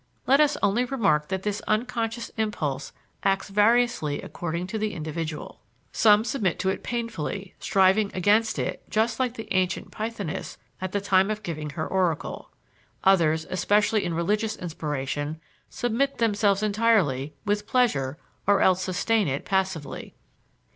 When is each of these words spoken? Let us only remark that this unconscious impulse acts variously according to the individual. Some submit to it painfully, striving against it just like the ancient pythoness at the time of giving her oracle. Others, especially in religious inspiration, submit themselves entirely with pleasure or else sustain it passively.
Let 0.25 0.39
us 0.39 0.57
only 0.63 0.83
remark 0.83 1.27
that 1.27 1.43
this 1.43 1.61
unconscious 1.67 2.29
impulse 2.35 2.91
acts 3.21 3.49
variously 3.49 4.19
according 4.19 4.65
to 4.65 4.79
the 4.79 4.95
individual. 4.95 5.59
Some 5.91 6.23
submit 6.23 6.57
to 6.57 6.69
it 6.69 6.81
painfully, 6.81 7.53
striving 7.59 8.09
against 8.15 8.57
it 8.57 8.81
just 8.89 9.19
like 9.19 9.35
the 9.35 9.47
ancient 9.53 9.91
pythoness 9.91 10.57
at 10.81 10.91
the 10.91 11.01
time 11.01 11.29
of 11.29 11.43
giving 11.43 11.69
her 11.71 11.87
oracle. 11.87 12.49
Others, 13.03 13.45
especially 13.51 14.03
in 14.03 14.15
religious 14.15 14.55
inspiration, 14.55 15.39
submit 15.69 16.17
themselves 16.17 16.63
entirely 16.63 17.35
with 17.45 17.67
pleasure 17.67 18.17
or 18.47 18.59
else 18.61 18.81
sustain 18.81 19.27
it 19.27 19.45
passively. 19.45 20.15